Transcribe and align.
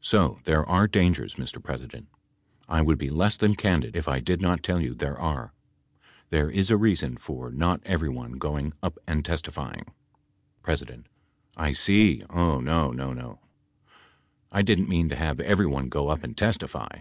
So 0.00 0.40
there 0.44 0.64
are 0.66 0.88
dangers, 0.88 1.34
Mr. 1.34 1.62
President. 1.62 2.08
I 2.66 2.80
would 2.80 2.96
be 2.96 3.10
less 3.10 3.36
than 3.36 3.54
candid 3.54 3.94
if 3.94 4.08
I 4.08 4.20
did 4.20 4.40
not 4.40 4.62
tell 4.62 4.80
you 4.80 4.94
there 4.94 5.18
are. 5.20 5.52
There 6.30 6.48
is 6.50 6.70
a 6.70 6.78
reason 6.78 7.18
for 7.18 7.50
not 7.50 7.82
everyone 7.84 8.38
going 8.38 8.72
up 8.82 8.96
awl 9.06 9.20
testifying. 9.20 9.84
P. 10.64 10.74
I 11.58 11.72
see, 11.72 12.24
Oh 12.30 12.58
no, 12.58 12.90
no, 12.90 13.12
no! 13.12 13.38
I 14.50 14.62
didn't 14.62 14.88
mean 14.88 15.10
to 15.10 15.16
have 15.16 15.40
everyone 15.40 15.90
go 15.90 16.08
up 16.08 16.24
and 16.24 16.34
testify. 16.34 17.00